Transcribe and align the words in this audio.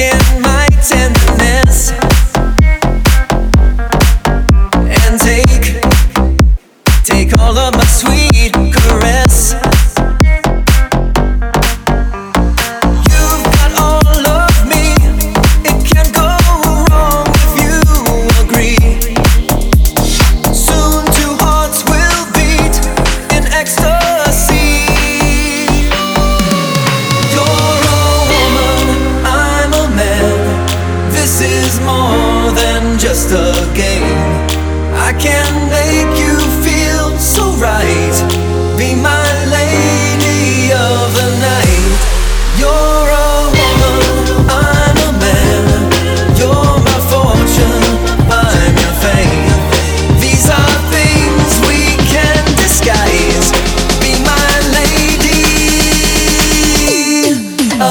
taking 0.00 0.40
my 0.40 0.66
tenderness. 0.88 2.19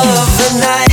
of 0.10 0.28
the 0.38 0.60
night. 0.60 0.89